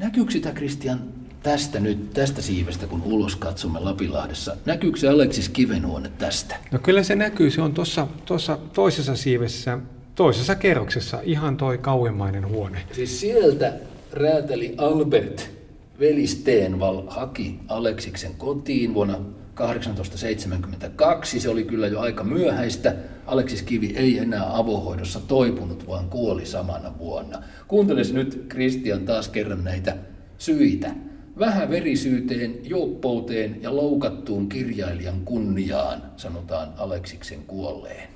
Näkyykö 0.00 0.30
sitä 0.30 0.52
Kristian 0.52 1.00
tästä 1.42 1.80
nyt, 1.80 2.10
tästä 2.12 2.42
siivestä, 2.42 2.86
kun 2.86 3.02
ulos 3.02 3.36
katsomme 3.36 3.80
Lapilahdessa? 3.80 4.56
Näkyykö 4.66 4.98
se 4.98 5.08
Aleksis 5.08 5.48
Kivenhuone 5.48 6.10
tästä? 6.18 6.56
No 6.70 6.78
kyllä 6.78 7.02
se 7.02 7.14
näkyy, 7.14 7.50
se 7.50 7.62
on 7.62 7.74
tuossa, 7.74 8.06
tuossa 8.24 8.58
toisessa 8.72 9.16
siivessä, 9.16 9.78
toisessa 10.14 10.54
kerroksessa, 10.54 11.20
ihan 11.22 11.56
toi 11.56 11.78
kauemmainen 11.78 12.48
huone. 12.48 12.82
Siis 12.92 13.20
sieltä 13.20 13.72
räätäli 14.12 14.74
Albert 14.78 15.50
veli 16.00 16.26
Stenval 16.26 17.02
haki 17.06 17.60
Aleksiksen 17.68 18.34
kotiin 18.34 18.94
vuonna 18.94 19.18
1872. 19.54 21.40
Se 21.40 21.48
oli 21.48 21.64
kyllä 21.64 21.86
jo 21.86 22.00
aika 22.00 22.24
myöhäistä. 22.24 22.94
Aleksis 23.30 23.62
Kivi 23.62 23.92
ei 23.96 24.18
enää 24.18 24.56
avohoidossa 24.56 25.20
toipunut, 25.20 25.88
vaan 25.88 26.08
kuoli 26.08 26.46
samana 26.46 26.98
vuonna. 26.98 27.42
Kuunteles 27.68 28.12
nyt 28.12 28.44
Kristian 28.48 29.04
taas 29.04 29.28
kerran 29.28 29.64
näitä 29.64 29.96
syitä. 30.38 30.94
Vähän 31.38 31.70
verisyyteen, 31.70 32.58
jouppouteen 32.64 33.62
ja 33.62 33.76
loukattuun 33.76 34.48
kirjailijan 34.48 35.20
kunniaan, 35.24 36.02
sanotaan 36.16 36.68
Aleksiksen 36.76 37.42
kuolleen. 37.46 38.08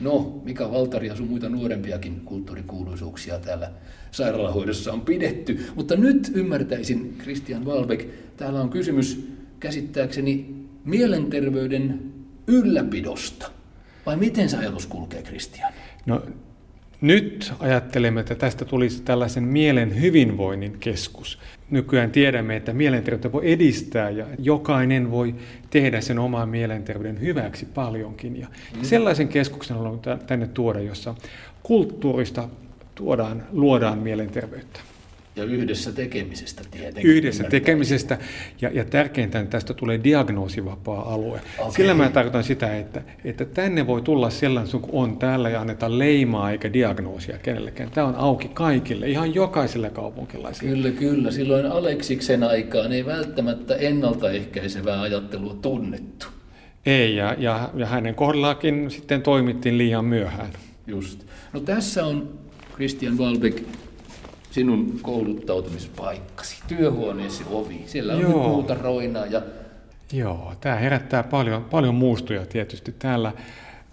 No, 0.00 0.40
Mika 0.44 0.72
Valtari 0.72 1.06
ja 1.06 1.16
sun 1.16 1.28
muita 1.28 1.48
nuorempiakin 1.48 2.20
kulttuurikuuluisuuksia 2.20 3.38
täällä 3.38 3.70
sairaalahoidossa 4.10 4.92
on 4.92 5.00
pidetty. 5.00 5.66
Mutta 5.74 5.96
nyt 5.96 6.32
ymmärtäisin, 6.34 7.16
Christian 7.22 7.64
Walbeck, 7.64 8.08
täällä 8.36 8.60
on 8.60 8.70
kysymys 8.70 9.28
käsittääkseni 9.60 10.54
mielenterveyden 10.84 12.12
ylläpidosta. 12.46 13.57
Vai 14.08 14.16
miten 14.16 14.48
se 14.48 14.56
ajatus 14.56 14.86
kulkee, 14.86 15.22
Christian? 15.22 15.72
No 16.06 16.22
nyt 17.00 17.52
ajattelemme, 17.58 18.20
että 18.20 18.34
tästä 18.34 18.64
tulisi 18.64 19.02
tällaisen 19.02 19.44
mielen 19.44 20.00
hyvinvoinnin 20.00 20.76
keskus. 20.80 21.38
Nykyään 21.70 22.10
tiedämme, 22.10 22.56
että 22.56 22.72
mielenterveyttä 22.72 23.32
voi 23.32 23.52
edistää 23.52 24.10
ja 24.10 24.26
jokainen 24.38 25.10
voi 25.10 25.34
tehdä 25.70 26.00
sen 26.00 26.18
oman 26.18 26.48
mielenterveyden 26.48 27.20
hyväksi 27.20 27.66
paljonkin. 27.66 28.40
Ja 28.40 28.46
mm. 28.46 28.82
Sellaisen 28.82 29.28
keskuksen 29.28 29.76
haluamme 29.76 30.18
tänne 30.26 30.46
tuoda, 30.46 30.80
jossa 30.80 31.14
kulttuurista 31.62 32.48
tuodaan, 32.94 33.42
luodaan 33.52 33.98
mielenterveyttä. 33.98 34.80
Ja 35.38 35.44
yhdessä 35.44 35.92
tekemisestä 35.92 36.62
tietenkin. 36.70 37.10
Yhdessä 37.10 37.44
tekemisestä, 37.44 38.18
ja, 38.60 38.70
ja 38.72 38.84
tärkeintä 38.84 39.44
tästä 39.44 39.74
tulee 39.74 40.00
diagnoosivapaa 40.04 41.14
alue. 41.14 41.40
Okay. 41.58 41.72
Sillä 41.72 41.94
mä 41.94 42.08
tarkoitan 42.08 42.44
sitä, 42.44 42.76
että, 42.76 43.02
että 43.24 43.44
tänne 43.44 43.86
voi 43.86 44.02
tulla 44.02 44.30
sellainen 44.30 44.80
kuin 44.80 44.90
on 44.92 45.16
täällä 45.16 45.50
ja 45.50 45.60
anneta 45.60 45.98
leimaa 45.98 46.50
eikä 46.50 46.72
diagnoosia 46.72 47.38
kenellekään. 47.38 47.90
Tämä 47.90 48.06
on 48.06 48.14
auki 48.14 48.48
kaikille, 48.48 49.08
ihan 49.08 49.34
jokaiselle 49.34 49.90
kaupunkilaiselle. 49.90 50.70
Kyllä, 50.70 50.90
kyllä. 50.90 51.30
Silloin 51.30 51.66
Aleksiksen 51.66 52.42
aikaan 52.42 52.92
ei 52.92 53.06
välttämättä 53.06 53.74
ennaltaehkäisevää 53.74 55.00
ajattelua 55.00 55.54
tunnettu. 55.62 56.26
Ei, 56.86 57.16
ja, 57.16 57.36
ja, 57.38 57.70
ja 57.74 57.86
hänen 57.86 58.14
kohdallakin 58.14 58.90
sitten 58.90 59.22
toimittiin 59.22 59.78
liian 59.78 60.04
myöhään. 60.04 60.50
Just. 60.86 61.24
No 61.52 61.60
tässä 61.60 62.06
on 62.06 62.38
Christian 62.74 63.18
Walbeck 63.18 63.58
sinun 64.58 64.98
kouluttautumispaikkasi, 65.02 66.62
työhuoneesi 66.68 67.44
ovi. 67.50 67.82
Siellä 67.86 68.14
on 68.14 68.20
Joo. 68.20 68.48
muuta 68.48 68.74
roinaa. 68.74 69.26
Ja... 69.26 69.42
Joo, 70.12 70.52
tämä 70.60 70.76
herättää 70.76 71.22
paljon, 71.22 71.64
paljon 71.64 71.94
muistoja 71.94 72.46
tietysti. 72.46 72.94
Täällä 72.98 73.32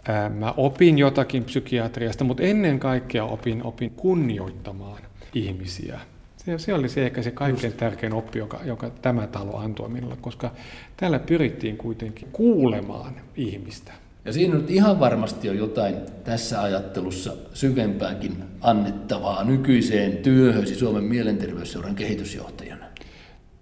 ää, 0.08 0.30
mä 0.30 0.54
opin 0.58 0.98
jotakin 0.98 1.44
psykiatriasta, 1.44 2.24
mutta 2.24 2.44
ennen 2.44 2.80
kaikkea 2.80 3.26
opin, 3.26 3.64
opin 3.64 3.92
kunnioittamaan 3.92 5.02
ihmisiä. 5.34 6.00
Se, 6.38 6.58
se 6.58 6.74
oli 6.74 6.90
se 6.90 7.06
ehkä 7.06 7.22
se 7.22 7.32
kaikkein 7.32 7.72
Just. 7.72 7.78
tärkein 7.78 8.14
oppi, 8.14 8.40
joka, 8.40 8.60
joka 8.64 8.90
tämä 8.90 9.28
talo 9.28 9.58
antoi 9.58 9.90
minulle, 9.90 10.18
koska 10.22 10.52
täällä 10.98 11.20
pyrittiin 11.20 11.78
kuitenkin 11.78 12.28
kuulemaan 12.32 13.14
ihmistä. 13.36 13.92
Ja 14.26 14.34
siinä 14.34 14.56
nyt 14.56 14.70
ihan 14.70 15.00
varmasti 15.00 15.50
on 15.50 15.58
jotain 15.58 15.96
tässä 16.24 16.62
ajattelussa 16.62 17.34
syvempääkin 17.54 18.44
annettavaa 18.62 19.44
nykyiseen 19.44 20.18
työhösi 20.18 20.76
Suomen 20.76 21.04
mielenterveysseuran 21.04 21.96
kehitysjohtajana. 21.96 22.86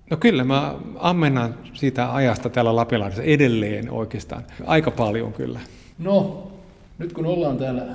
No 0.09 0.17
kyllä, 0.17 0.43
mä 0.43 0.75
ammennan 0.95 1.55
siitä 1.73 2.13
ajasta 2.13 2.49
täällä 2.49 2.75
Lapilahdessa 2.75 3.23
edelleen 3.23 3.91
oikeastaan. 3.91 4.43
Aika 4.65 4.91
paljon 4.91 5.33
kyllä. 5.33 5.59
No, 5.99 6.47
nyt 6.97 7.13
kun 7.13 7.25
ollaan 7.25 7.57
täällä 7.57 7.85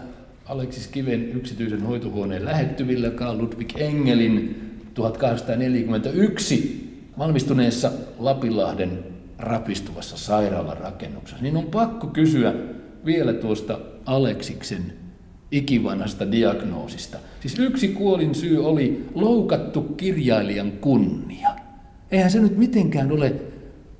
Aleksis 0.46 0.86
Kiven 0.86 1.32
yksityisen 1.32 1.82
hoitohuoneen 1.82 2.44
lähettyvillä 2.44 3.10
Karl 3.10 3.38
Ludwig 3.38 3.72
Engelin 3.76 4.62
1841 4.94 6.88
valmistuneessa 7.18 7.92
Lapilahden 8.18 9.04
rapistuvassa 9.38 10.16
sairaalarakennuksessa, 10.16 11.42
niin 11.42 11.56
on 11.56 11.66
pakko 11.66 12.06
kysyä 12.06 12.54
vielä 13.04 13.32
tuosta 13.32 13.78
Aleksiksen 14.06 14.92
ikivanhasta 15.50 16.32
diagnoosista. 16.32 17.18
Siis 17.40 17.58
yksi 17.58 17.88
kuolin 17.88 18.34
syy 18.34 18.66
oli 18.66 19.08
loukattu 19.14 19.82
kirjailijan 19.82 20.72
kunnia. 20.72 21.48
Eihän 22.10 22.30
se 22.30 22.40
nyt 22.40 22.56
mitenkään 22.56 23.12
ole 23.12 23.34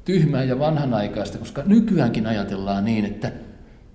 tyhmää 0.04 0.44
ja 0.44 0.59
vanhanaikaista, 0.59 1.38
koska 1.38 1.62
nykyäänkin 1.66 2.26
ajatellaan 2.26 2.84
niin, 2.84 3.05
että 3.05 3.32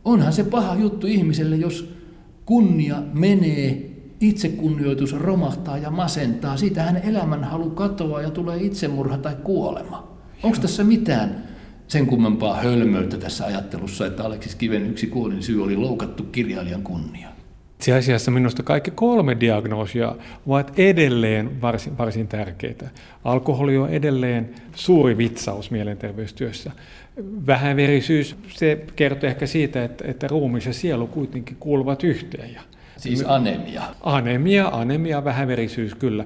onhan 0.05 0.33
se 0.33 0.43
paha 0.43 0.75
juttu 0.75 1.07
ihmiselle, 1.07 1.55
jos 1.55 1.93
kunnia 2.45 3.03
menee, 3.13 3.89
itsekunnioitus 4.19 5.13
romahtaa 5.13 5.77
ja 5.77 5.91
masentaa. 5.91 6.57
Siitä 6.57 6.83
hänen 6.83 7.03
elämänhalu 7.03 7.69
katoaa 7.69 8.21
ja 8.21 8.29
tulee 8.29 8.57
itsemurha 8.57 9.17
tai 9.17 9.35
kuolema. 9.43 10.12
Onko 10.43 10.57
tässä 10.61 10.83
mitään 10.83 11.43
sen 11.87 12.07
kummempaa 12.07 12.55
hölmöyttä 12.55 13.17
tässä 13.17 13.45
ajattelussa, 13.45 14.05
että 14.05 14.23
Aleksis 14.23 14.55
Kiven 14.55 14.89
yksi 14.89 15.07
kuolin 15.07 15.43
syy 15.43 15.63
oli 15.63 15.75
loukattu 15.75 16.23
kirjailijan 16.23 16.81
kunnia? 16.81 17.29
Itse 17.73 17.93
asiassa 17.93 18.31
minusta 18.31 18.63
kaikki 18.63 18.91
kolme 18.91 19.37
diagnoosia 19.39 20.15
ovat 20.47 20.79
edelleen 20.79 21.61
varsin, 21.61 21.97
varsin 21.97 22.27
tärkeitä. 22.27 22.89
Alkoholi 23.23 23.77
on 23.77 23.89
edelleen 23.89 24.49
suuri 24.75 25.17
vitsaus 25.17 25.71
mielenterveystyössä. 25.71 26.71
Vähäverisyys, 27.47 28.35
se 28.53 28.85
kertoo 28.95 29.29
ehkä 29.29 29.47
siitä, 29.47 29.83
että, 29.83 30.07
että 30.07 30.27
ruumis 30.27 30.65
ja 30.65 30.73
sielu 30.73 31.07
kuitenkin 31.07 31.57
kuuluvat 31.59 32.03
yhteen. 32.03 32.53
Ja 32.53 32.61
Siis 32.97 33.23
anemia. 33.27 33.81
Anemia, 34.01 34.67
anemia, 34.67 35.23
vähäverisyys 35.23 35.95
kyllä, 35.95 36.25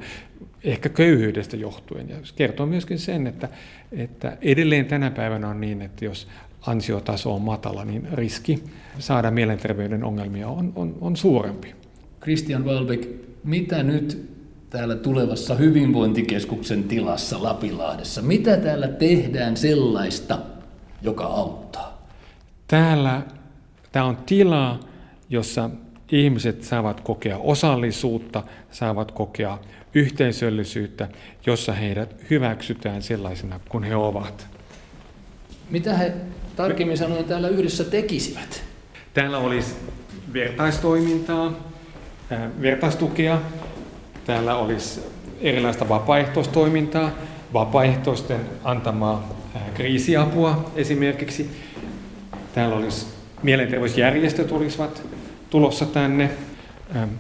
ehkä 0.63 0.89
köyhyydestä 0.89 1.57
johtuen. 1.57 2.09
Ja 2.09 2.15
se 2.23 2.33
kertoo 2.35 2.65
myöskin 2.65 2.99
sen, 2.99 3.27
että, 3.27 3.49
että 3.91 4.37
edelleen 4.41 4.85
tänä 4.85 5.11
päivänä 5.11 5.49
on 5.49 5.61
niin, 5.61 5.81
että 5.81 6.05
jos 6.05 6.27
ansiotaso 6.61 7.35
on 7.35 7.41
matala, 7.41 7.85
niin 7.85 8.07
riski 8.13 8.63
saada 8.99 9.31
mielenterveyden 9.31 10.03
ongelmia 10.03 10.47
on, 10.47 10.73
on, 10.75 10.97
on 11.01 11.17
suurempi. 11.17 11.75
Christian 12.21 12.65
Walbeck, 12.65 13.09
mitä 13.43 13.83
nyt 13.83 14.29
täällä 14.69 14.95
tulevassa 14.95 15.55
hyvinvointikeskuksen 15.55 16.83
tilassa 16.83 17.43
Lapilahdessa, 17.43 18.21
mitä 18.21 18.57
täällä 18.57 18.87
tehdään 18.87 19.57
sellaista, 19.57 20.39
joka 21.01 21.23
auttaa? 21.25 22.07
Täällä 22.67 23.21
tämä 23.91 24.05
on 24.05 24.17
tila, 24.17 24.79
jossa 25.29 25.69
ihmiset 26.11 26.63
saavat 26.63 27.01
kokea 27.01 27.37
osallisuutta, 27.37 28.43
saavat 28.71 29.11
kokea 29.11 29.57
yhteisöllisyyttä, 29.97 31.07
jossa 31.45 31.73
heidät 31.73 32.15
hyväksytään 32.29 33.01
sellaisena 33.01 33.59
kuin 33.69 33.83
he 33.83 33.95
ovat. 33.95 34.47
Mitä 35.69 35.97
he 35.97 36.13
tarkemmin 36.55 36.97
sanoen 36.97 37.25
täällä 37.25 37.47
yhdessä 37.47 37.83
tekisivät? 37.83 38.63
Täällä 39.13 39.37
olisi 39.37 39.75
vertaistoimintaa, 40.33 41.69
vertaistukea, 42.61 43.41
täällä 44.25 44.55
olisi 44.55 45.01
erilaista 45.41 45.89
vapaaehtoistoimintaa, 45.89 47.11
vapaaehtoisten 47.53 48.39
antamaa 48.63 49.37
kriisiapua 49.73 50.71
esimerkiksi. 50.75 51.49
Täällä 52.53 52.75
olisi 52.75 53.05
mielenterveysjärjestöt 53.43 54.51
olisivat 54.51 55.03
tulossa 55.49 55.85
tänne, 55.85 56.29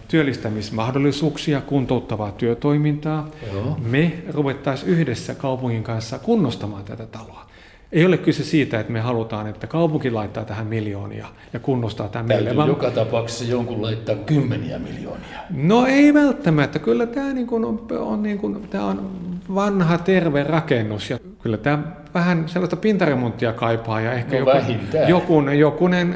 työllistämismahdollisuuksia, 0.07 1.61
kuntouttavaa 1.61 2.31
työtoimintaa. 2.31 3.27
Joo. 3.53 3.77
Me 3.85 4.13
ruvettaisiin 4.33 4.91
yhdessä 4.91 5.35
kaupungin 5.35 5.83
kanssa 5.83 6.19
kunnostamaan 6.19 6.83
tätä 6.83 7.05
taloa. 7.05 7.47
Ei 7.91 8.05
ole 8.05 8.17
kyse 8.17 8.43
siitä, 8.43 8.79
että 8.79 8.93
me 8.93 8.99
halutaan, 8.99 9.47
että 9.47 9.67
kaupunki 9.67 10.11
laittaa 10.11 10.45
tähän 10.45 10.67
miljoonia 10.67 11.27
ja 11.53 11.59
kunnostaa 11.59 12.09
tämän 12.09 12.27
meille. 12.27 12.55
Vaan... 12.55 12.69
joka 12.69 12.91
tapauksessa 12.91 13.43
jonkun 13.43 13.81
laittaa 13.81 14.15
kymmeniä 14.15 14.79
miljoonia. 14.79 15.39
No 15.49 15.85
ei 15.85 16.13
välttämättä. 16.13 16.79
Kyllä 16.79 17.05
tämä, 17.05 17.33
niin 17.33 17.47
kuin 17.47 17.65
on, 17.65 17.87
on, 17.99 18.23
niin 18.23 18.37
kuin, 18.37 18.67
tämä 18.69 18.85
on 18.85 19.11
vanha 19.55 19.97
terve 19.97 20.43
rakennus 20.43 21.09
ja 21.09 21.19
kyllä 21.41 21.57
tämä 21.57 21.83
vähän 22.13 22.49
sellaista 22.49 22.75
pintaremonttia 22.75 23.53
kaipaa 23.53 24.01
ja 24.01 24.13
ehkä 24.13 24.39
no, 24.39 24.51
joku, 24.51 24.61
jokunen, 25.07 25.59
jokunen 25.59 26.15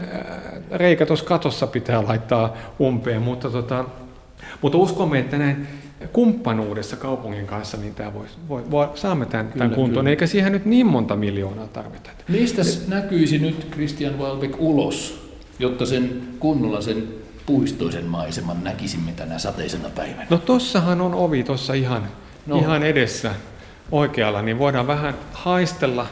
reikä 0.72 1.06
tuossa 1.06 1.26
katossa 1.26 1.68
pitää 1.68 2.04
laittaa 2.04 2.58
umpeen, 2.80 3.22
mutta, 3.22 3.50
tota, 3.50 3.86
mutta 4.62 4.78
uskomme, 4.78 5.20
että 5.20 5.38
näin 5.38 5.68
kumppanuudessa 6.14 6.96
kaupungin 6.96 7.48
kanssa, 7.48 7.78
niin 7.78 7.96
tämä 7.96 8.14
voi, 8.14 8.26
voi, 8.50 8.64
voi, 8.72 8.90
saamme 8.96 9.26
tämän, 9.26 9.46
kyllä, 9.46 9.58
tämän 9.58 9.76
kuntoon, 9.76 10.04
kyllä. 10.04 10.10
eikä 10.10 10.28
siihen 10.28 10.52
nyt 10.52 10.66
niin 10.66 10.86
monta 10.86 11.16
miljoonaa 11.16 11.68
tarvita. 11.68 12.10
Mistä 12.28 12.62
näkyisi 12.88 13.40
nyt 13.40 13.68
Christian 13.72 14.20
Walbeck 14.20 14.56
ulos, 14.60 15.30
jotta 15.60 15.86
sen 15.86 16.22
kunnolla 16.40 16.82
sen 16.82 17.08
puistoisen 17.46 18.06
maiseman 18.06 18.64
näkisimme 18.64 19.12
tänä 19.12 19.38
sateisena 19.38 19.90
päivänä? 19.90 20.28
No 20.30 20.38
tossahan 20.38 21.02
on 21.02 21.14
ovi 21.14 21.44
tuossa 21.44 21.74
ihan, 21.74 22.08
no. 22.48 22.60
ihan 22.60 22.84
edessä 22.84 23.32
oikealla, 23.92 24.42
niin 24.42 24.60
voidaan 24.60 24.88
vähän 24.88 25.16
haistella, 25.34 26.08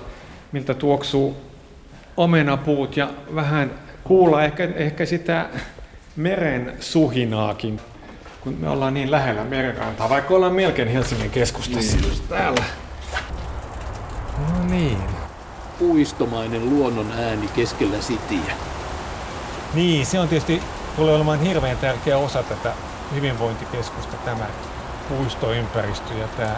miltä 0.51 0.73
tuoksuu 0.73 1.37
omenapuut 2.17 2.97
ja 2.97 3.09
vähän 3.35 3.71
kuulla 4.03 4.43
ehkä, 4.43 4.69
ehkä 4.75 5.05
sitä 5.05 5.49
meren 6.15 6.73
suhinaakin, 6.79 7.79
kun 8.41 8.53
me 8.59 8.69
ollaan 8.69 8.93
niin 8.93 9.11
lähellä 9.11 9.43
merenrantaa, 9.43 10.09
vaikka 10.09 10.33
ollaan 10.33 10.53
melkein 10.53 10.87
Helsingin 10.87 11.31
keskustassa 11.31 11.97
niin. 11.97 12.07
just 12.07 12.29
täällä. 12.29 12.63
No 14.37 14.63
niin. 14.69 14.97
Puistomainen 15.79 16.69
luonnon 16.69 17.11
ääni 17.11 17.47
keskellä 17.47 18.01
sitiä. 18.01 18.53
Niin, 19.73 20.05
se 20.05 20.19
on 20.19 20.27
tietysti 20.27 20.61
tulee 20.95 21.15
olemaan 21.15 21.39
hirveän 21.39 21.77
tärkeä 21.77 22.17
osa 22.17 22.43
tätä 22.43 22.73
hyvinvointikeskusta, 23.15 24.17
tämä 24.25 24.45
puistoympäristö 25.09 26.13
ja 26.13 26.27
tämä 26.27 26.55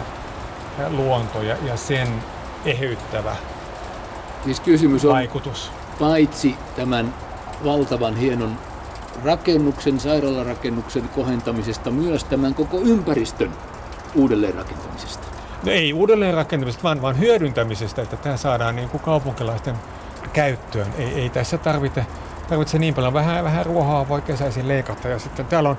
luonto 0.90 1.42
ja, 1.42 1.56
ja 1.66 1.76
sen 1.76 2.08
eheyttävä 2.64 3.36
siis 4.44 4.60
kysymys 4.60 5.04
on 5.04 5.12
vaikutus. 5.12 5.70
Paitsi 5.98 6.56
tämän 6.76 7.14
valtavan 7.64 8.16
hienon 8.16 8.58
rakennuksen, 9.24 10.00
sairaalarakennuksen 10.00 11.08
kohentamisesta, 11.08 11.90
myös 11.90 12.24
tämän 12.24 12.54
koko 12.54 12.80
ympäristön 12.80 13.52
uudelleenrakentamisesta. 14.14 15.26
No 15.66 15.72
ei 15.72 15.92
uudelleenrakentamisesta, 15.92 16.82
vaan, 16.82 17.02
vaan 17.02 17.18
hyödyntämisestä, 17.18 18.02
että 18.02 18.16
tämä 18.16 18.36
saadaan 18.36 18.76
niin 18.76 18.88
kuin 18.88 19.02
kaupunkilaisten 19.02 19.76
käyttöön. 20.32 20.86
Ei, 20.98 21.08
ei 21.08 21.30
tässä 21.30 21.58
tarvitse, 21.58 22.06
tarvitse 22.48 22.78
niin 22.78 22.94
paljon. 22.94 23.12
Vähän, 23.12 23.44
vähän 23.44 23.66
ruohoa 23.66 24.08
voi 24.08 24.22
kesäisin 24.22 24.68
leikata. 24.68 25.08
Ja 25.08 25.18
sitten 25.18 25.46
täällä 25.46 25.68
on 25.68 25.76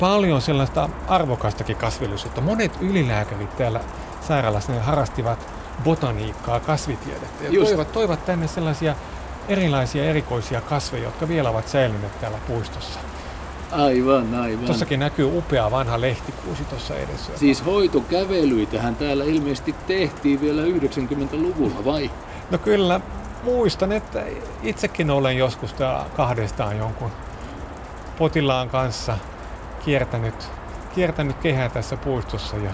paljon 0.00 0.42
sellaista 0.42 0.88
arvokastakin 1.08 1.76
kasvillisuutta. 1.76 2.40
Monet 2.40 2.72
ylilääkärit 2.80 3.56
täällä 3.56 3.80
sairaalassa 4.20 4.72
ne 4.72 4.78
harrastivat 4.78 5.46
botaniikkaa, 5.84 6.60
kasvitiedettä 6.60 7.44
ja 7.44 7.64
toivat, 7.64 7.92
toivat 7.92 8.24
tänne 8.24 8.48
sellaisia 8.48 8.94
erilaisia 9.48 10.04
erikoisia 10.04 10.60
kasveja, 10.60 11.04
jotka 11.04 11.28
vielä 11.28 11.50
ovat 11.50 11.68
säilyneet 11.68 12.20
täällä 12.20 12.38
puistossa. 12.46 13.00
Aivan, 13.72 14.34
aivan. 14.34 14.64
Tuossakin 14.64 15.00
näkyy 15.00 15.38
upea 15.38 15.70
vanha 15.70 16.00
lehtikuusi 16.00 16.64
tuossa 16.64 16.96
edessä. 16.96 17.32
Siis 17.38 17.64
hoitokävelyitähän 17.64 18.96
täällä 18.96 19.24
ilmeisesti 19.24 19.74
tehtiin 19.86 20.40
vielä 20.40 20.62
90-luvulla, 20.62 21.84
vai? 21.84 22.10
No 22.50 22.58
kyllä, 22.58 23.00
muistan, 23.42 23.92
että 23.92 24.22
itsekin 24.62 25.10
olen 25.10 25.38
joskus 25.38 25.74
kahdestaan 26.16 26.78
jonkun 26.78 27.10
potilaan 28.18 28.68
kanssa 28.68 29.18
kiertänyt, 29.84 30.48
kiertänyt 30.94 31.36
kehää 31.36 31.68
tässä 31.68 31.96
puistossa 31.96 32.56
ja, 32.56 32.70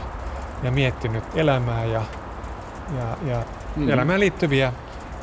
ja 0.62 0.70
miettinyt 0.70 1.24
elämää 1.34 1.84
ja, 1.84 2.02
ja, 2.98 3.16
ja 3.30 3.42
mm. 3.76 3.88
elämään 3.88 4.20
liittyviä 4.20 4.72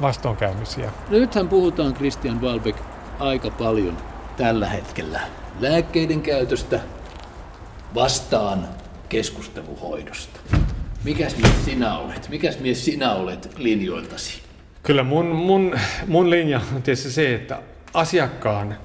vastoinkäymisiä. 0.02 0.92
Nythän 1.10 1.50
puhutaan 1.50 1.94
Christian 1.94 2.42
Walbeck 2.42 2.80
aika 3.20 3.50
paljon 3.50 3.98
tällä 4.38 4.70
hetkellä 4.70 5.20
lääkkeiden 5.60 6.22
käytöstä 6.22 6.80
vastaan 7.96 8.68
keskusteluhoidosta. 9.10 10.40
Mikäs 11.04 11.38
mies 11.38 11.66
sinä 11.66 11.98
olet? 11.98 12.30
Mikäs 12.30 12.60
mies 12.60 12.86
sinä 12.86 13.14
olet 13.14 13.50
linjoiltasi? 13.58 14.42
Kyllä 14.84 15.04
mun, 15.04 15.26
mun, 15.26 15.80
mun 16.08 16.30
linja 16.30 16.62
on 16.76 16.82
tietysti 16.82 17.12
se, 17.12 17.36
että 17.36 17.62
asiakkaan 17.94 18.78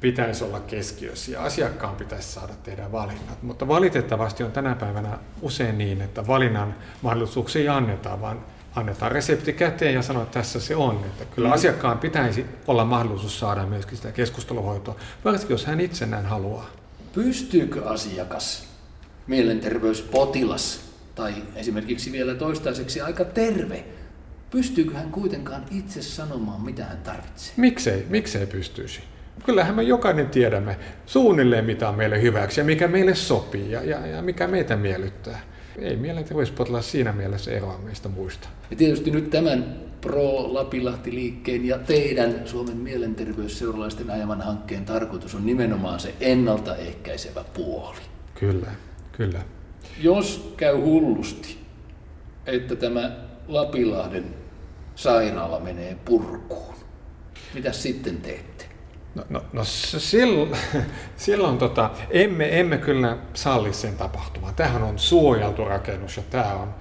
pitäisi 0.00 0.44
olla 0.44 0.60
keskiössä 0.60 1.32
ja 1.32 1.42
asiakkaan 1.42 1.96
pitäisi 1.96 2.32
saada 2.32 2.52
tehdä 2.62 2.92
valinnat. 2.92 3.42
Mutta 3.42 3.68
valitettavasti 3.68 4.42
on 4.42 4.52
tänä 4.52 4.74
päivänä 4.74 5.18
usein 5.42 5.78
niin, 5.78 6.02
että 6.02 6.26
valinnan 6.26 6.74
mahdollisuuksia 7.02 7.62
ei 7.62 7.68
anneta, 7.68 8.20
vaan 8.20 8.38
annetaan 8.76 9.12
resepti 9.12 9.52
käteen 9.52 9.94
ja 9.94 10.02
sanoa, 10.02 10.22
että 10.22 10.34
tässä 10.34 10.60
se 10.60 10.76
on. 10.76 10.96
Että 11.04 11.24
kyllä 11.24 11.48
mm. 11.48 11.54
asiakkaan 11.54 11.98
pitäisi 11.98 12.46
olla 12.66 12.84
mahdollisuus 12.84 13.38
saada 13.40 13.66
myöskin 13.66 13.96
sitä 13.96 14.12
keskusteluhoitoa, 14.12 14.96
varsinkin 15.24 15.54
jos 15.54 15.66
hän 15.66 15.80
itse 15.80 16.06
näin 16.06 16.26
haluaa. 16.26 16.70
Pystyykö 17.12 17.88
asiakas, 17.88 18.68
mielenterveyspotilas 19.26 20.80
tai 21.14 21.34
esimerkiksi 21.54 22.12
vielä 22.12 22.34
toistaiseksi 22.34 23.00
aika 23.00 23.24
terve, 23.24 23.84
pystyykö 24.50 24.94
hän 24.94 25.10
kuitenkaan 25.10 25.64
itse 25.70 26.02
sanomaan, 26.02 26.60
mitä 26.60 26.84
hän 26.84 26.98
tarvitsee? 26.98 27.54
Miksei, 27.56 28.06
miksei 28.08 28.46
pystyisi? 28.46 29.00
Kyllähän 29.44 29.74
me 29.74 29.82
jokainen 29.82 30.28
tiedämme 30.28 30.76
suunnilleen, 31.06 31.64
mitä 31.64 31.88
on 31.88 31.94
meille 31.94 32.22
hyväksi 32.22 32.60
ja 32.60 32.64
mikä 32.64 32.88
meille 32.88 33.14
sopii 33.14 33.70
ja, 33.70 33.82
ja, 33.82 34.06
ja 34.06 34.22
mikä 34.22 34.46
meitä 34.46 34.76
miellyttää 34.76 35.40
ei 35.78 35.96
mielenterveyspotilas 35.96 36.90
siinä 36.90 37.12
mielessä 37.12 37.50
eroa 37.50 37.78
meistä 37.78 38.08
muista. 38.08 38.48
Ja 38.70 38.76
tietysti 38.76 39.10
nyt 39.10 39.30
tämän 39.30 39.76
Pro-Lapilahti-liikkeen 40.00 41.64
ja 41.64 41.78
teidän 41.78 42.48
Suomen 42.48 42.76
mielenterveysseuralaisten 42.76 44.10
ajaman 44.10 44.40
hankkeen 44.40 44.84
tarkoitus 44.84 45.34
on 45.34 45.46
nimenomaan 45.46 46.00
se 46.00 46.14
ennaltaehkäisevä 46.20 47.44
puoli. 47.54 48.00
Kyllä, 48.34 48.70
kyllä. 49.12 49.42
Jos 50.02 50.54
käy 50.56 50.76
hullusti, 50.76 51.58
että 52.46 52.76
tämä 52.76 53.16
Lapilahden 53.48 54.24
sairaala 54.94 55.60
menee 55.60 55.96
purkuun, 56.04 56.74
mitä 57.54 57.72
sitten 57.72 58.16
teette? 58.16 58.73
No, 59.14 59.24
no, 59.28 59.44
no 59.52 59.64
silloin, 59.64 60.50
silloin 61.16 61.58
tota, 61.58 61.90
emme, 62.10 62.60
emme 62.60 62.78
kyllä 62.78 63.16
salli 63.34 63.72
sen 63.72 63.96
tapahtumaan. 63.96 64.54
Tämähän 64.54 64.82
on 64.82 64.98
suojeltu 64.98 65.64
rakennus 65.64 66.16
ja 66.16 66.22
tämä 66.30 66.54
on 66.54 66.74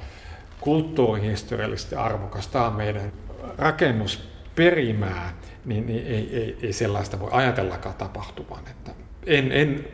kulttuurihistoriallisesti 0.61 1.95
arvokas. 1.95 2.47
Tämä 2.47 2.67
on 2.67 2.73
meidän 2.73 3.11
rakennusperimää, 3.57 5.33
niin, 5.65 5.87
niin 5.87 6.07
ei, 6.07 6.29
ei, 6.37 6.57
ei 6.61 6.73
sellaista 6.73 7.19
voi 7.19 7.29
ajatellakaan 7.31 7.95
tapahtumaan. 7.95 8.63
Että 8.67 8.91
en, 9.25 9.51
en 9.51 9.85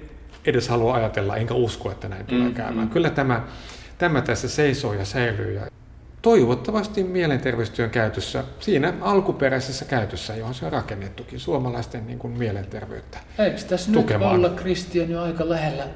edes 0.45 0.69
halua 0.69 0.95
ajatella, 0.95 1.35
enkä 1.35 1.53
usko, 1.53 1.91
että 1.91 2.09
näin 2.09 2.25
tulee 2.25 2.47
mm, 2.47 2.53
käymään. 2.53 2.87
Mm. 2.87 2.91
Kyllä 2.91 3.09
tämä, 3.09 3.43
tämä 3.97 4.21
tässä 4.21 4.49
seisoo 4.49 4.93
ja 4.93 5.05
säilyy 5.05 5.53
ja 5.53 5.67
toivottavasti 6.21 7.03
mielenterveystyön 7.03 7.89
käytössä, 7.89 8.43
siinä 8.59 8.93
alkuperäisessä 9.01 9.85
käytössä, 9.85 10.35
johon 10.35 10.53
se 10.53 10.65
on 10.65 10.71
rakennettukin, 10.71 11.39
suomalaisten 11.39 12.07
niin 12.07 12.19
kuin 12.19 12.33
mielenterveyttä 12.33 13.17
Eikö 13.39 13.61
tässä 13.61 13.91
tukemaan. 13.91 14.35
nyt 14.35 14.45
olla 14.45 14.61
Kristian 14.61 15.09
jo 15.09 15.21
aika 15.21 15.49
lähellä 15.49 15.87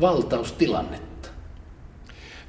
valtaustilannetta? 0.00 1.28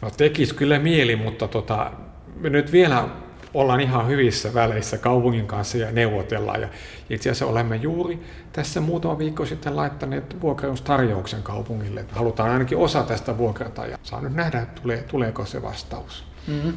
No 0.01 0.09
tekis 0.17 0.53
kyllä 0.53 0.79
mieli, 0.79 1.15
mutta 1.15 1.47
tota, 1.47 1.91
me 2.35 2.49
nyt 2.49 2.71
vielä 2.71 3.09
ollaan 3.53 3.81
ihan 3.81 4.07
hyvissä 4.07 4.53
väleissä 4.53 4.97
kaupungin 4.97 5.47
kanssa 5.47 5.77
ja 5.77 5.91
neuvotellaan. 5.91 6.61
Ja 6.61 6.67
itse 7.09 7.29
asiassa 7.29 7.45
olemme 7.45 7.75
juuri 7.75 8.19
tässä 8.53 8.81
muutama 8.81 9.17
viikko 9.17 9.45
sitten 9.45 9.75
laittaneet 9.75 10.41
vuokraustarjouksen 10.41 11.43
kaupungille. 11.43 12.05
Halutaan 12.11 12.49
ainakin 12.49 12.77
osa 12.77 13.03
tästä 13.03 13.37
vuokrata 13.37 13.85
ja 13.85 13.97
saa 14.03 14.21
nyt 14.21 14.33
nähdä, 14.33 14.65
tulee, 14.81 14.97
tuleeko 14.97 15.45
se 15.45 15.61
vastaus. 15.61 16.34
Mm-hmm. 16.47 16.73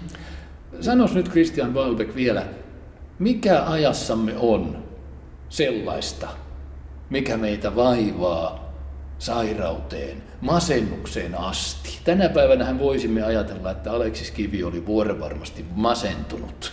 Sanos 0.81 1.15
nyt 1.15 1.29
Christian 1.29 1.75
Walbeck 1.75 2.15
vielä, 2.15 2.47
mikä 3.19 3.63
ajassamme 3.63 4.35
on 4.37 4.85
sellaista, 5.49 6.29
mikä 7.11 7.37
meitä 7.37 7.77
vaivaa 7.77 8.73
sairauteen, 9.19 10.23
masennukseen 10.41 11.35
asti. 11.35 11.99
Tänä 12.05 12.29
päivänä 12.29 12.79
voisimme 12.79 13.23
ajatella, 13.23 13.71
että 13.71 13.93
Aleksis 13.93 14.31
Kivi 14.31 14.63
oli 14.63 14.87
vuorenvarmasti 14.87 15.65
masentunut 15.75 16.73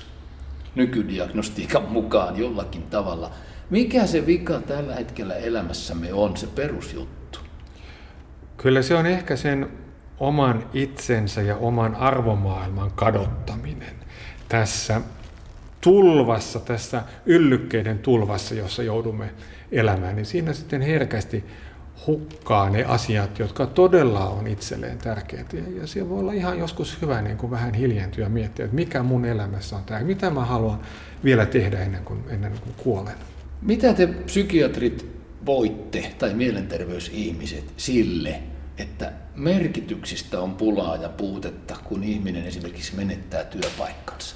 nykydiagnostiikan 0.75 1.83
mukaan 1.83 2.37
jollakin 2.37 2.83
tavalla. 2.83 3.31
Mikä 3.69 4.05
se 4.05 4.25
vika 4.25 4.59
tällä 4.59 4.95
hetkellä 4.95 5.35
elämässämme 5.35 6.13
on, 6.13 6.37
se 6.37 6.47
perusjuttu? 6.47 7.39
Kyllä 8.57 8.81
se 8.81 8.95
on 8.95 9.05
ehkä 9.05 9.35
sen 9.35 9.69
oman 10.19 10.65
itsensä 10.73 11.41
ja 11.41 11.57
oman 11.57 11.95
arvomaailman 11.95 12.91
kadottaminen 12.91 13.95
tässä 14.49 15.01
tulvassa, 15.81 16.59
tässä 16.59 17.03
yllykkeiden 17.25 17.99
tulvassa, 17.99 18.55
jossa 18.55 18.83
joudumme 18.83 19.29
elämään, 19.71 20.15
niin 20.15 20.25
siinä 20.25 20.53
sitten 20.53 20.81
herkästi 20.81 21.43
hukkaa 22.07 22.69
ne 22.69 22.83
asiat, 22.83 23.39
jotka 23.39 23.65
todella 23.65 24.27
on 24.27 24.47
itselleen 24.47 24.97
tärkeitä. 24.97 25.57
Ja 25.57 25.87
se 25.87 26.09
voi 26.09 26.19
olla 26.19 26.33
ihan 26.33 26.59
joskus 26.59 27.01
hyvä 27.01 27.21
niin 27.21 27.37
kuin 27.37 27.51
vähän 27.51 27.73
hiljentyä 27.73 28.23
ja 28.23 28.29
miettiä, 28.29 28.65
että 28.65 28.75
mikä 28.75 29.03
mun 29.03 29.25
elämässä 29.25 29.75
on 29.75 29.83
tärkeää, 29.83 30.07
mitä 30.07 30.29
mä 30.29 30.45
haluan 30.45 30.79
vielä 31.23 31.45
tehdä 31.45 31.79
ennen 31.79 32.03
kuin, 32.03 32.19
ennen 32.29 32.51
kuin 32.51 32.75
kuolen. 32.77 33.15
Mitä 33.61 33.93
te 33.93 34.07
psykiatrit 34.07 35.15
voitte 35.45 36.13
tai 36.17 36.33
mielenterveysihmiset 36.33 37.73
sille, 37.77 38.39
että 38.77 39.11
merkityksistä 39.35 40.39
on 40.39 40.55
pulaa 40.55 40.95
ja 40.95 41.09
puutetta, 41.09 41.75
kun 41.83 42.03
ihminen 42.03 42.45
esimerkiksi 42.45 42.95
menettää 42.95 43.43
työpaikkansa? 43.43 44.35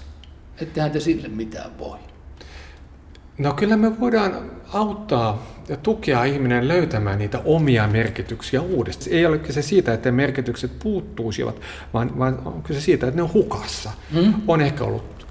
Ettehän 0.61 0.91
te 0.91 0.99
sille 0.99 1.27
mitään 1.27 1.77
voi. 1.77 1.97
No 3.37 3.53
kyllä 3.53 3.77
me 3.77 3.99
voidaan 3.99 4.51
auttaa 4.73 5.45
ja 5.69 5.77
tukea 5.77 6.23
ihminen 6.23 6.67
löytämään 6.67 7.19
niitä 7.19 7.41
omia 7.45 7.87
merkityksiä 7.87 8.61
uudestaan. 8.61 9.15
Ei 9.15 9.25
ole 9.25 9.37
kyse 9.37 9.61
siitä, 9.61 9.93
että 9.93 10.11
merkitykset 10.11 10.71
puuttuisivat, 10.83 11.61
vaan, 11.93 12.19
vaan 12.19 12.41
on 12.45 12.63
kyse 12.63 12.81
siitä, 12.81 13.07
että 13.07 13.15
ne 13.17 13.23
on 13.23 13.33
hukassa. 13.33 13.91
Hmm? 14.13 14.33
On 14.47 14.61
ehkä 14.61 14.83
ollut 14.83 15.25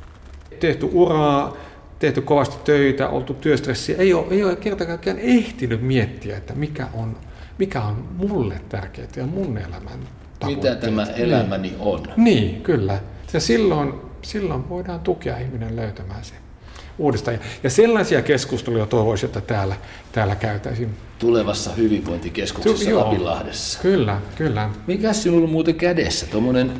tehty 0.61 0.89
uraa, 0.93 1.57
tehty 1.99 2.21
kovasti 2.21 2.57
töitä, 2.65 3.09
oltu 3.09 3.35
työstressiä. 3.35 3.97
Ei 3.99 4.15
ole, 4.15 4.27
ei 4.31 4.45
ole 4.45 4.57
kerta 4.57 4.87
kaikkiaan 4.87 5.19
ehtinyt 5.19 5.83
miettiä, 5.83 6.37
että 6.37 6.55
mikä 6.55 6.87
on, 6.95 7.17
mikä 7.59 7.83
on 7.83 8.09
mulle 8.17 8.61
tärkeää 8.69 9.09
ja 9.17 9.27
mun 9.27 9.59
elämän 9.59 9.99
Mitä 10.47 10.75
tämä 10.75 11.05
elämäni 11.05 11.69
niin. 11.69 11.81
on. 11.81 12.03
Niin, 12.17 12.63
kyllä. 12.63 12.99
Ja 13.33 13.41
silloin, 13.41 13.95
silloin 14.23 14.69
voidaan 14.69 15.01
tukea 15.01 15.39
ihminen 15.39 15.77
löytämään 15.77 16.25
se 16.25 16.35
uudestaan. 16.99 17.39
Ja 17.63 17.71
sellaisia 17.71 18.23
keskusteluja 18.23 18.87
toivoisin, 18.87 19.27
että 19.27 19.41
täällä, 19.41 19.77
täällä 20.13 20.37
käytäisiin. 20.37 20.97
Tulevassa 21.19 21.73
hyvinvointikeskuksessa 21.73 22.91
Joo, 22.91 23.05
Lapilahdessa. 23.05 23.79
Kyllä, 23.83 24.21
kyllä. 24.37 24.71
Mikä 24.87 25.13
sinulla 25.13 25.45
on 25.45 25.51
muuten 25.51 25.75
kädessä, 25.75 26.27
tuommoinen 26.27 26.73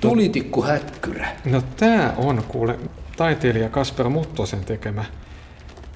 tulitikkuhäkkyrä? 0.00 1.28
No 1.44 1.62
tämä 1.76 2.14
on 2.16 2.44
kuule 2.48 2.78
taiteilija 3.16 3.68
Kasper 3.68 4.08
Muttosen 4.08 4.64
tekemä 4.64 5.04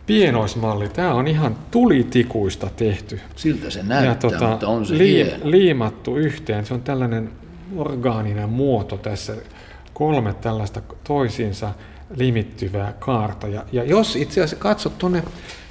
pienoismalli. 0.09 0.88
Tämä 0.88 1.15
on 1.15 1.29
ihan 1.29 1.57
tulitikuista 1.71 2.71
tehty. 2.77 3.21
Siltä 3.37 3.71
se 3.71 3.83
näyttää, 3.83 4.11
ja, 4.11 4.15
tota, 4.15 4.49
mutta 4.49 4.69
on 4.69 4.87
se 4.87 4.99
li- 4.99 5.09
hieno. 5.09 5.50
liimattu 5.50 6.17
yhteen. 6.17 6.67
Se 6.67 6.75
on 6.75 6.83
tällainen 6.83 7.31
orgaaninen 7.77 8.49
muoto 8.49 8.97
tässä. 8.97 9.35
Kolme 9.95 10.35
tällaista 10.35 10.81
toisiinsa 11.05 11.71
limittyvää 12.17 12.93
kaarta. 12.99 13.49
Ja, 13.49 13.65
ja 13.73 13.85
jos 13.85 14.17
itse 14.17 14.41
asiassa 14.41 14.57
katsot 14.57 14.99
tuonne 14.99 15.23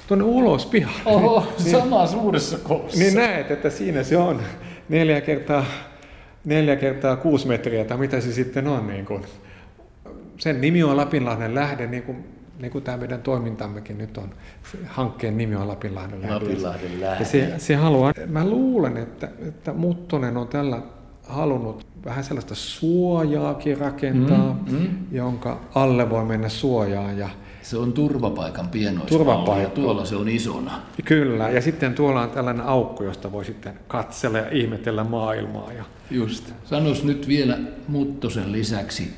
tuonne 0.08 0.24
ulos 0.24 0.66
pihalle. 0.66 1.00
Oho, 1.04 1.46
niin, 1.58 1.70
sama 1.70 2.06
suuressa 2.06 2.58
koossa. 2.58 2.98
Niin 2.98 3.14
näet, 3.14 3.50
että 3.50 3.70
siinä 3.70 4.02
se 4.02 4.16
on 4.16 4.40
neljä 4.88 5.20
kertaa, 5.20 5.64
neljä 6.44 6.76
kertaa 6.76 7.16
kuusi 7.16 7.48
metriä, 7.48 7.84
tai 7.84 7.98
mitä 7.98 8.20
se 8.20 8.32
sitten 8.32 8.68
on. 8.68 8.86
Niin 8.86 9.06
kuin. 9.06 9.22
Sen 10.38 10.60
nimi 10.60 10.82
on 10.82 10.96
Lapinlahden 10.96 11.54
lähde, 11.54 11.86
niin 11.86 12.02
kuin, 12.02 12.24
niin 12.58 12.72
kuin 12.72 12.84
tämä 12.84 12.96
meidän 12.96 13.22
toimintammekin 13.22 13.98
nyt 13.98 14.18
on. 14.18 14.30
Hankkeen 14.86 15.38
nimi 15.38 15.56
on 15.56 15.68
Lapinlahden 15.68 16.22
lähde. 16.22 16.34
Lapinlahden 16.34 17.00
lähde. 17.00 17.18
Ja 17.18 17.24
se, 17.24 17.54
se 17.58 17.74
haluaa, 17.74 18.12
mä 18.26 18.44
luulen, 18.44 18.96
että, 18.96 19.28
että 19.48 19.72
Muttonen 19.72 20.36
on 20.36 20.48
tällä 20.48 20.82
halunnut 21.22 21.86
vähän 22.04 22.24
sellaista 22.24 22.54
suojaakin 22.54 23.78
rakentaa, 23.78 24.56
mm, 24.70 24.78
mm. 24.78 24.88
jonka 25.12 25.60
alle 25.74 26.10
voi 26.10 26.24
mennä 26.24 26.48
suojaan. 26.48 27.18
Ja 27.18 27.28
se 27.62 27.76
on 27.76 27.92
turvapaikan 27.92 28.68
pienoismalli 28.68 29.62
ja 29.62 29.68
tuolla 29.68 30.04
se 30.04 30.16
on 30.16 30.28
isona. 30.28 30.82
Kyllä, 31.04 31.50
ja 31.50 31.60
sitten 31.60 31.94
tuolla 31.94 32.22
on 32.22 32.30
tällainen 32.30 32.66
aukko, 32.66 33.04
josta 33.04 33.32
voi 33.32 33.44
sitten 33.44 33.74
katsella 33.88 34.38
ja 34.38 34.50
ihmetellä 34.50 35.04
maailmaa. 35.04 35.72
Ja... 35.72 35.84
Just. 36.10 36.52
Sanois 36.64 37.04
nyt 37.04 37.28
vielä 37.28 37.58
Muttosen 37.88 38.52
lisäksi 38.52 39.14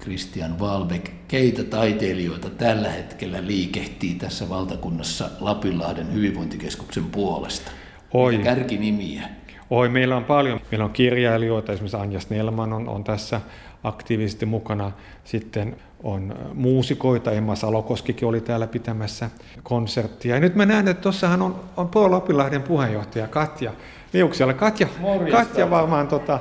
Christian 0.00 0.58
Valbeck, 0.58 1.06
keitä 1.28 1.64
taiteilijoita 1.64 2.50
tällä 2.50 2.88
hetkellä 2.90 3.46
liikehtii 3.46 4.14
tässä 4.14 4.48
valtakunnassa 4.48 5.30
Lapinlahden 5.40 6.14
hyvinvointikeskuksen 6.14 7.04
puolesta? 7.04 7.70
Oi. 8.14 8.38
kärkinimiä. 8.38 9.28
Oi, 9.70 9.88
meillä 9.88 10.16
on 10.16 10.24
paljon. 10.24 10.60
Meillä 10.70 10.84
on 10.84 10.90
kirjailijoita, 10.90 11.72
esimerkiksi 11.72 11.96
Anja 11.96 12.20
Snellman 12.20 12.72
on, 12.72 12.88
on 12.88 13.04
tässä 13.04 13.40
aktiivisesti 13.84 14.46
mukana. 14.46 14.92
Sitten 15.24 15.76
on 16.02 16.34
muusikoita, 16.54 17.32
Emma 17.32 17.54
Salokoskikin 17.54 18.28
oli 18.28 18.40
täällä 18.40 18.66
pitämässä 18.66 19.30
konserttia. 19.62 20.34
Ja 20.34 20.40
nyt 20.40 20.54
mä 20.54 20.66
näen, 20.66 20.88
että 20.88 21.02
tuossahan 21.02 21.42
on, 21.42 21.60
on 21.76 21.88
Paul 21.88 22.10
Lapilahden 22.10 22.62
puheenjohtaja 22.62 23.28
Katja 23.28 23.72
Liuksialla. 24.12 24.54
Katja, 24.54 24.88
Katja 25.30 25.70
varmaan 25.70 26.08
tota, 26.08 26.40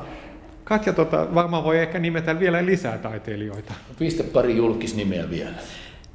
Katja 0.69 0.93
tota, 0.93 1.27
varmaan 1.35 1.63
voi 1.63 1.79
ehkä 1.79 1.99
nimetä 1.99 2.39
vielä 2.39 2.65
lisää 2.65 2.97
taiteilijoita. 2.97 3.73
Pistä 3.99 4.23
pari 4.23 4.57
julkisnimeä 4.57 5.29
vielä. 5.29 5.55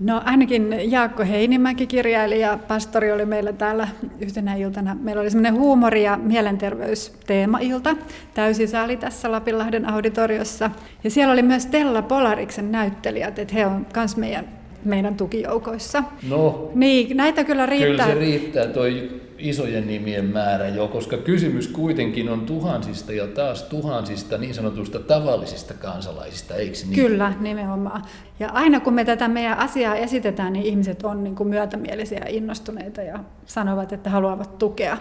No 0.00 0.22
ainakin 0.24 0.90
Jaakko 0.90 1.24
Heinimäki, 1.24 1.86
kirjailija, 1.86 2.58
pastori 2.68 3.12
oli 3.12 3.26
meillä 3.26 3.52
täällä 3.52 3.88
yhtenä 4.20 4.54
iltana. 4.54 4.96
Meillä 5.00 5.22
oli 5.22 5.30
semmoinen 5.30 5.54
huumori- 5.54 6.02
ja 6.02 6.16
mielenterveysteemailta, 6.16 7.96
täysisali 8.34 8.96
tässä 8.96 9.32
Lapinlahden 9.32 9.88
auditoriossa. 9.88 10.70
Ja 11.04 11.10
siellä 11.10 11.32
oli 11.32 11.42
myös 11.42 11.66
Tella 11.66 12.02
Polariksen 12.02 12.72
näyttelijät, 12.72 13.38
että 13.38 13.54
he 13.54 13.66
on 13.66 13.86
myös 13.96 14.16
meidän, 14.16 14.44
meidän 14.84 15.16
tukijoukoissa. 15.16 16.02
No, 16.28 16.70
niin, 16.74 17.16
näitä 17.16 17.44
kyllä 17.44 17.66
riittää. 17.66 18.06
Kyllä 18.06 18.06
se 18.06 18.14
riittää 18.14 18.66
toi 18.66 19.10
isojen 19.38 19.86
nimien 19.86 20.24
määrä 20.24 20.68
jo, 20.68 20.88
koska 20.88 21.16
kysymys 21.16 21.68
kuitenkin 21.68 22.28
on 22.28 22.40
tuhansista 22.40 23.12
ja 23.12 23.26
taas 23.26 23.62
tuhansista 23.62 24.38
niin 24.38 24.54
sanotusta 24.54 24.98
tavallisista 24.98 25.74
kansalaisista, 25.74 26.54
eikö 26.54 26.76
niin? 26.84 26.94
Kyllä, 26.94 27.32
nimenomaan. 27.40 28.02
Ja 28.40 28.50
aina 28.50 28.80
kun 28.80 28.94
me 28.94 29.04
tätä 29.04 29.28
meidän 29.28 29.58
asiaa 29.58 29.96
esitetään, 29.96 30.52
niin 30.52 30.64
ihmiset 30.66 31.02
on 31.02 31.24
niin 31.24 31.34
kuin 31.34 31.48
myötämielisiä 31.48 32.18
ja 32.18 32.30
innostuneita 32.30 33.02
ja 33.02 33.18
sanovat, 33.46 33.92
että 33.92 34.10
haluavat 34.10 34.58
tukea. 34.58 34.96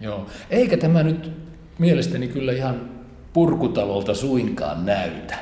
Joo, 0.00 0.26
eikä 0.50 0.76
tämä 0.76 1.02
nyt 1.02 1.32
mielestäni 1.78 2.28
kyllä 2.28 2.52
ihan 2.52 2.90
purkutalolta 3.32 4.14
suinkaan 4.14 4.86
näytä. 4.86 5.34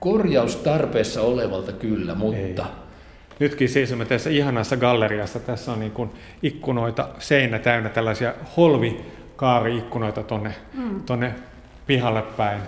Korjaustarpeessa 0.00 1.22
olevalta 1.22 1.72
kyllä, 1.72 2.14
mutta... 2.14 2.38
Ei 2.38 2.54
Nytkin 3.38 3.68
seisomme 3.68 4.04
tässä 4.04 4.30
ihanassa 4.30 4.76
galleriassa. 4.76 5.40
Tässä 5.40 5.72
on 5.72 5.80
niin 5.80 5.92
kuin 5.92 6.10
ikkunoita, 6.42 7.08
seinä 7.18 7.58
täynnä 7.58 7.88
tällaisia 7.88 8.34
holvikaari-ikkunoita 8.56 10.22
tonne, 10.22 10.54
mm. 10.74 11.02
tonne 11.02 11.34
pihalle 11.86 12.22
päin. 12.22 12.60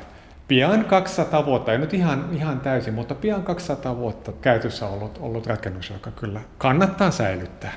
Pian 0.49 0.85
200 0.85 1.47
vuotta, 1.47 1.73
ei 1.73 1.79
nyt 1.79 1.95
ihan, 1.95 2.29
ihan 2.33 2.61
täysin, 2.61 2.95
mutta 2.95 3.15
pian 3.15 3.43
200 3.43 3.97
vuotta 3.97 4.33
käytössä 4.33 4.87
ollut, 4.87 5.19
ollut 5.21 5.47
rakennus, 5.47 5.91
joka 5.91 6.11
kyllä 6.11 6.41
kannattaa 6.59 7.11
säilyttää. 7.11 7.73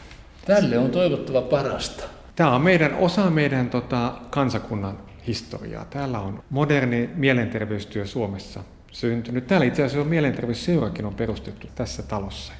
Tälle 0.45 0.77
on 0.77 0.91
toivottava 0.91 1.41
parasta. 1.41 2.03
Tämä 2.35 2.55
on 2.55 2.61
meidän, 2.61 2.95
osa 2.95 3.29
meidän 3.29 3.69
tota, 3.69 4.13
kansakunnan 4.29 4.97
historiaa. 5.27 5.85
Täällä 5.85 6.19
on 6.19 6.43
moderni 6.49 7.09
mielenterveystyö 7.15 8.05
Suomessa 8.05 8.63
syntynyt. 8.91 9.47
Täällä 9.47 9.65
itse 9.65 9.83
asiassa 9.83 10.01
on 10.01 10.07
mielenterveysseurakin 10.07 11.05
on 11.05 11.13
perustettu 11.13 11.67
tässä 11.75 12.03
talossa. 12.03 12.53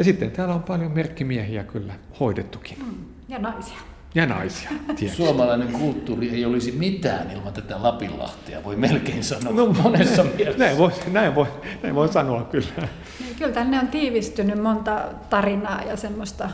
Ja 0.00 0.04
sitten 0.04 0.30
täällä 0.30 0.54
on 0.54 0.62
paljon 0.62 0.92
merkkimiehiä 0.92 1.64
kyllä 1.64 1.94
hoidettukin. 2.20 2.78
Mm. 2.78 2.94
Ja 3.28 3.38
naisia. 3.38 3.78
Ja 4.14 4.26
naisia, 4.26 4.70
tietysti. 4.86 5.16
Suomalainen 5.16 5.72
kulttuuri 5.72 6.30
ei 6.30 6.44
olisi 6.44 6.72
mitään 6.72 7.30
ilman 7.30 7.52
tätä 7.52 7.82
Lapinlahtia, 7.82 8.64
voi 8.64 8.76
melkein 8.76 9.24
sanoa 9.24 9.52
no, 9.52 9.66
monessa 9.66 10.24
mielessä. 10.24 10.58
Näin 10.58 10.78
voi, 10.78 10.92
näin, 11.12 11.34
voi, 11.34 11.46
näin 11.82 11.94
voi 11.94 12.08
sanoa 12.08 12.42
kyllä. 12.42 12.88
Niin, 13.20 13.36
kyllä 13.38 13.52
tänne 13.52 13.78
on 13.78 13.88
tiivistynyt 13.88 14.62
monta 14.62 15.00
tarinaa 15.30 15.82
ja 15.82 15.96
semmoista 15.96 16.50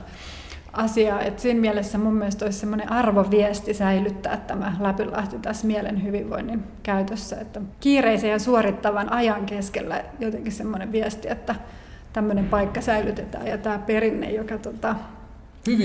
asiaa, 0.73 1.21
että 1.21 1.43
siinä 1.43 1.61
mielessä 1.61 1.99
mun 1.99 2.15
mielestä 2.15 2.45
olisi 2.45 2.59
semmoinen 2.59 2.93
arvoviesti 2.93 3.75
säilyttää 3.75 4.37
tämä 4.37 4.77
Lapinlahti 4.81 5.39
tässä 5.39 5.67
mielen 5.67 6.03
hyvinvoinnin 6.03 6.63
käytössä, 6.83 7.41
että 7.41 7.61
kiireisen 7.81 8.31
ja 8.31 8.39
suorittavan 8.39 9.13
ajan 9.13 9.47
keskellä 9.47 10.05
jotenkin 10.21 10.53
semmoinen 10.53 10.93
viesti, 10.93 11.29
että 11.29 11.55
tämmöinen 12.17 12.45
paikka 12.45 12.81
säilytetään 12.81 13.47
ja 13.47 13.59
tämä 13.59 13.79
perinne, 13.79 14.33
joka 14.33 14.59
tota, 14.59 14.95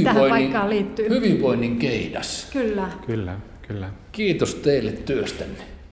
tähän 0.03 0.29
paikkaan 0.29 0.69
liittyy. 0.69 1.09
Hyvinvoinnin 1.09 1.77
keidas. 1.77 2.49
Kyllä. 2.53 2.87
Kyllä, 3.05 3.35
kyllä. 3.67 3.89
Kiitos 4.11 4.55
teille 4.55 4.91
työstänne. 4.91 5.63